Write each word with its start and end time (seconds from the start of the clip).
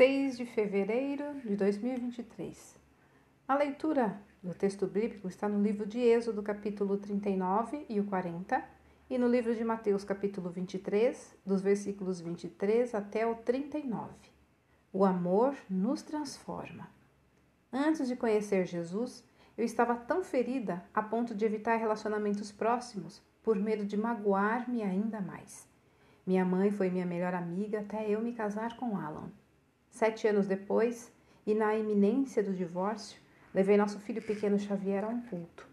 6 0.00 0.38
de 0.38 0.46
fevereiro 0.46 1.42
de 1.44 1.54
2023. 1.54 2.74
A 3.46 3.54
leitura 3.54 4.18
do 4.42 4.54
texto 4.54 4.86
bíblico 4.86 5.28
está 5.28 5.46
no 5.46 5.62
livro 5.62 5.84
de 5.84 5.98
Êxodo, 5.98 6.42
capítulo 6.42 6.96
39 6.96 7.84
e 7.86 8.00
o 8.00 8.04
40, 8.04 8.64
e 9.10 9.18
no 9.18 9.28
livro 9.28 9.54
de 9.54 9.62
Mateus, 9.62 10.02
capítulo 10.02 10.48
23, 10.48 11.36
dos 11.44 11.60
versículos 11.60 12.18
23 12.18 12.94
até 12.94 13.26
o 13.26 13.34
39. 13.34 14.08
O 14.90 15.04
amor 15.04 15.54
nos 15.68 16.00
transforma. 16.00 16.88
Antes 17.70 18.08
de 18.08 18.16
conhecer 18.16 18.64
Jesus, 18.64 19.22
eu 19.54 19.66
estava 19.66 19.94
tão 19.94 20.24
ferida 20.24 20.82
a 20.94 21.02
ponto 21.02 21.34
de 21.34 21.44
evitar 21.44 21.76
relacionamentos 21.76 22.50
próximos 22.50 23.20
por 23.42 23.54
medo 23.54 23.84
de 23.84 23.98
magoar-me 23.98 24.82
ainda 24.82 25.20
mais. 25.20 25.68
Minha 26.26 26.46
mãe 26.46 26.70
foi 26.70 26.88
minha 26.88 27.04
melhor 27.04 27.34
amiga 27.34 27.80
até 27.80 28.08
eu 28.08 28.22
me 28.22 28.32
casar 28.32 28.78
com 28.78 28.96
Alan. 28.96 29.30
Sete 30.00 30.26
anos 30.26 30.46
depois, 30.46 31.12
e 31.46 31.52
na 31.52 31.76
iminência 31.76 32.42
do 32.42 32.54
divórcio, 32.54 33.20
levei 33.52 33.76
nosso 33.76 34.00
filho 34.00 34.22
pequeno 34.22 34.58
Xavier 34.58 35.04
a 35.04 35.08
um 35.08 35.20
culto. 35.20 35.68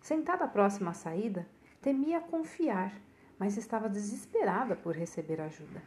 Sentada 0.00 0.46
próxima 0.46 0.92
à 0.92 0.94
saída, 0.94 1.48
temia 1.80 2.20
confiar, 2.20 2.94
mas 3.36 3.56
estava 3.56 3.88
desesperada 3.88 4.76
por 4.76 4.94
receber 4.94 5.40
ajuda. 5.40 5.82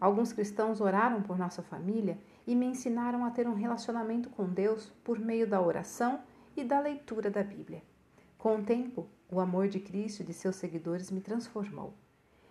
Alguns 0.00 0.32
cristãos 0.32 0.80
oraram 0.80 1.22
por 1.22 1.38
nossa 1.38 1.62
família 1.62 2.18
e 2.44 2.52
me 2.56 2.66
ensinaram 2.66 3.24
a 3.24 3.30
ter 3.30 3.46
um 3.46 3.54
relacionamento 3.54 4.28
com 4.28 4.48
Deus 4.48 4.92
por 5.04 5.16
meio 5.16 5.46
da 5.46 5.60
oração 5.60 6.18
e 6.56 6.64
da 6.64 6.80
leitura 6.80 7.30
da 7.30 7.44
Bíblia. 7.44 7.80
Com 8.36 8.56
o 8.56 8.64
tempo, 8.64 9.06
o 9.30 9.38
amor 9.38 9.68
de 9.68 9.78
Cristo 9.78 10.22
e 10.22 10.26
de 10.26 10.32
seus 10.32 10.56
seguidores 10.56 11.12
me 11.12 11.20
transformou. 11.20 11.94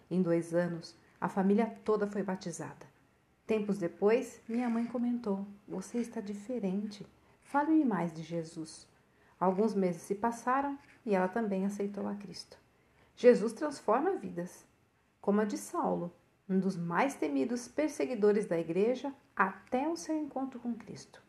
Em 0.09 0.21
dois 0.21 0.53
anos, 0.53 0.97
a 1.19 1.27
família 1.27 1.65
toda 1.83 2.07
foi 2.07 2.23
batizada. 2.23 2.94
Tempos 3.47 3.77
depois, 3.77 4.41
minha 4.49 4.67
mãe 4.67 4.85
comentou: 4.85 5.45
Você 5.67 5.99
está 5.99 6.19
diferente. 6.19 7.05
Fale-me 7.43 7.85
mais 7.85 8.11
de 8.11 8.23
Jesus. 8.23 8.87
Alguns 9.39 9.75
meses 9.75 10.01
se 10.01 10.15
passaram 10.15 10.79
e 11.05 11.13
ela 11.13 11.27
também 11.27 11.63
aceitou 11.63 12.07
a 12.07 12.15
Cristo. 12.15 12.57
Jesus 13.15 13.53
transforma 13.53 14.15
vidas, 14.15 14.65
como 15.21 15.41
a 15.41 15.45
de 15.45 15.57
Saulo, 15.57 16.11
um 16.49 16.59
dos 16.59 16.75
mais 16.75 17.13
temidos 17.13 17.67
perseguidores 17.67 18.47
da 18.47 18.59
igreja, 18.59 19.13
até 19.35 19.87
o 19.87 19.95
seu 19.95 20.17
encontro 20.17 20.59
com 20.59 20.73
Cristo. 20.73 21.21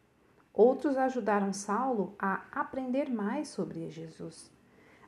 Outros 0.55 0.97
ajudaram 0.97 1.53
Saulo 1.53 2.15
a 2.19 2.45
aprender 2.51 3.11
mais 3.11 3.49
sobre 3.49 3.91
Jesus. 3.91 4.51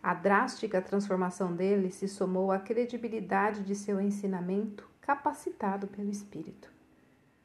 A 0.03 0.13
drástica 0.13 0.83
transformação 0.83 1.57
dele 1.57 1.91
se 1.91 2.07
somou 2.07 2.53
à 2.53 2.59
credibilidade 2.59 3.63
de 3.63 3.75
seu 3.75 3.99
ensinamento 3.99 4.89
capacitado 5.01 5.87
pelo 5.89 6.11
Espírito. 6.11 6.78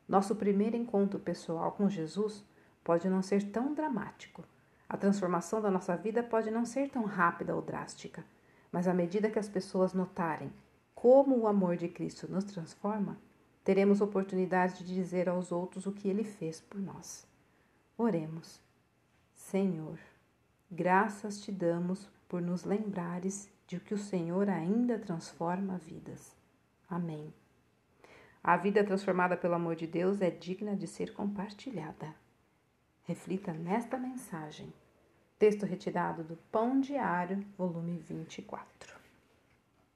Nosso 0.07 0.35
primeiro 0.35 0.75
encontro 0.75 1.19
pessoal 1.19 1.71
com 1.71 1.89
Jesus 1.89 2.43
pode 2.83 3.09
não 3.09 3.21
ser 3.21 3.51
tão 3.51 3.73
dramático. 3.73 4.43
A 4.87 4.97
transformação 4.97 5.61
da 5.61 5.71
nossa 5.71 5.95
vida 5.95 6.21
pode 6.21 6.51
não 6.51 6.65
ser 6.65 6.89
tão 6.89 7.03
rápida 7.03 7.55
ou 7.55 7.61
drástica, 7.61 8.23
mas 8.71 8.87
à 8.87 8.93
medida 8.93 9.29
que 9.29 9.39
as 9.39 9.47
pessoas 9.47 9.93
notarem 9.93 10.51
como 10.93 11.37
o 11.37 11.47
amor 11.47 11.75
de 11.75 11.89
Cristo 11.89 12.31
nos 12.31 12.45
transforma, 12.45 13.17
teremos 13.63 13.99
oportunidade 13.99 14.85
de 14.85 14.93
dizer 14.93 15.27
aos 15.27 15.51
outros 15.51 15.85
o 15.85 15.91
que 15.91 16.07
ele 16.07 16.23
fez 16.23 16.61
por 16.61 16.79
nós. 16.79 17.27
Oremos. 17.97 18.61
Senhor, 19.35 19.99
graças 20.71 21.41
te 21.41 21.51
damos 21.51 22.09
por 22.29 22.41
nos 22.41 22.63
lembrares 22.63 23.49
de 23.67 23.79
que 23.79 23.93
o 23.93 23.97
Senhor 23.97 24.49
ainda 24.49 24.97
transforma 24.97 25.77
vidas. 25.77 26.35
Amém. 26.89 27.33
A 28.45 28.58
vida 28.58 28.83
transformada 28.83 29.38
pelo 29.38 29.53
amor 29.53 29.73
de 29.73 29.88
Deus 29.88 30.22
é 30.22 30.30
digna 30.30 30.75
de 30.75 30.86
ser 30.86 31.13
compartilhada. 31.13 32.13
Reflita 33.03 33.53
nesta 33.53 33.97
mensagem. 33.97 34.73
Texto 35.39 35.66
retirado 35.66 36.25
do 36.25 36.35
Pão 36.52 36.81
Diário, 36.81 37.45
volume 37.57 37.97
24. 38.00 39.03